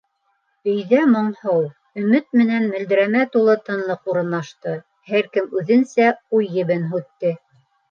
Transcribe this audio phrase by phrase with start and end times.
[0.71, 1.59] Өйҙә моңһоу,
[2.03, 4.75] өмөт менән мөлдөрәмә тулы тынлыҡ урынлашты,
[5.13, 7.39] һәр кем үҙенсә уй ебен һүтте.